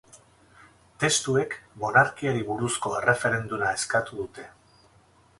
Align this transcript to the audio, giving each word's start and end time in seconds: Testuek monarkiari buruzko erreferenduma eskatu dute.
Testuek 1.01 1.51
monarkiari 1.83 2.41
buruzko 2.47 2.93
erreferenduma 3.01 3.69
eskatu 3.81 4.19
dute. 4.23 4.47